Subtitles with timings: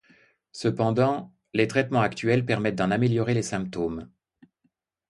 [0.51, 4.09] Cependant, les traitements actuels permettent d'en améliorer les symptômes.